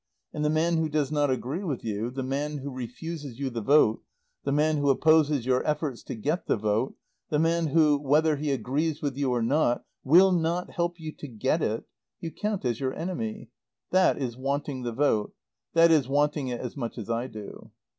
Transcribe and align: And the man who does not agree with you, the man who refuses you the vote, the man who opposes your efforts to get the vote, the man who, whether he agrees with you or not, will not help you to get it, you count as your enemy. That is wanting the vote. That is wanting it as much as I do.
And 0.33 0.43
the 0.43 0.49
man 0.49 0.77
who 0.77 0.89
does 0.89 1.11
not 1.11 1.29
agree 1.29 1.63
with 1.63 1.83
you, 1.85 2.09
the 2.09 2.23
man 2.23 2.57
who 2.57 2.71
refuses 2.73 3.37
you 3.37 3.51
the 3.51 3.61
vote, 3.61 4.01
the 4.43 4.51
man 4.51 4.77
who 4.77 4.89
opposes 4.89 5.45
your 5.45 5.63
efforts 5.63 6.01
to 6.05 6.15
get 6.15 6.47
the 6.47 6.57
vote, 6.57 6.95
the 7.29 7.37
man 7.37 7.67
who, 7.67 7.99
whether 7.99 8.35
he 8.37 8.49
agrees 8.49 9.03
with 9.03 9.15
you 9.15 9.29
or 9.31 9.43
not, 9.43 9.85
will 10.03 10.31
not 10.31 10.71
help 10.71 10.99
you 10.99 11.11
to 11.11 11.27
get 11.27 11.61
it, 11.61 11.83
you 12.19 12.31
count 12.31 12.65
as 12.65 12.79
your 12.79 12.95
enemy. 12.95 13.51
That 13.91 14.17
is 14.19 14.35
wanting 14.35 14.81
the 14.81 14.91
vote. 14.91 15.35
That 15.75 15.91
is 15.91 16.07
wanting 16.07 16.47
it 16.47 16.61
as 16.61 16.75
much 16.75 16.97
as 16.97 17.07
I 17.07 17.27
do. 17.27 17.69